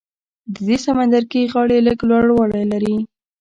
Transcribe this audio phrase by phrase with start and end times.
[0.53, 2.97] د دې سمندرګي غاړې لږ لوړوالی لري.